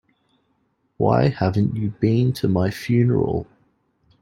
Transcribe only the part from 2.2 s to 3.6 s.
to my funeral?